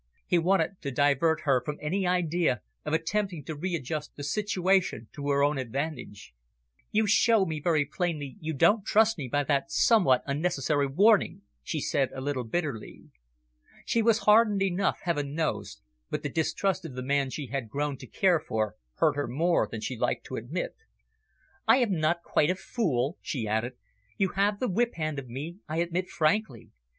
He 0.25 0.39
wanted 0.39 0.81
to 0.81 0.89
divert 0.89 1.41
her 1.41 1.61
from 1.63 1.77
any 1.79 2.07
idea 2.07 2.61
of 2.85 2.91
attempting 2.91 3.43
to 3.43 3.53
readjust 3.55 4.15
the 4.15 4.23
situation 4.23 5.09
to 5.13 5.29
her 5.29 5.43
own 5.43 5.59
advantage. 5.59 6.33
"You 6.89 7.05
show 7.05 7.45
me 7.45 7.59
very 7.59 7.85
plainly 7.85 8.35
you 8.39 8.55
don't 8.55 8.83
trust 8.83 9.19
me, 9.19 9.27
by 9.27 9.43
that 9.43 9.69
somewhat 9.69 10.23
unnecessary 10.25 10.87
warning," 10.87 11.43
she 11.61 11.79
said 11.79 12.09
a 12.15 12.19
little 12.19 12.43
bitterly. 12.43 13.11
She 13.85 14.01
was 14.01 14.17
hardened 14.25 14.63
enough, 14.63 15.01
heaven 15.03 15.35
knows, 15.35 15.81
but 16.09 16.23
the 16.23 16.29
distrust 16.29 16.83
of 16.83 16.95
the 16.95 17.03
man 17.03 17.29
she 17.29 17.45
had 17.51 17.69
grown 17.69 17.95
to 17.97 18.07
care 18.07 18.39
for 18.39 18.77
hurt 18.95 19.15
her 19.15 19.27
more 19.27 19.67
than 19.69 19.81
she 19.81 19.95
liked 19.95 20.25
to 20.25 20.35
admit. 20.35 20.73
"I 21.67 21.77
am 21.77 21.91
not 21.99 22.23
quite 22.23 22.49
a 22.49 22.55
fool," 22.55 23.19
she 23.21 23.47
added. 23.47 23.73
"You 24.17 24.29
have 24.29 24.59
the 24.59 24.67
whip 24.67 24.95
hand 24.95 25.19
of 25.19 25.27
me, 25.29 25.59
I 25.67 25.77
admit 25.77 26.09
frankly. 26.09 26.71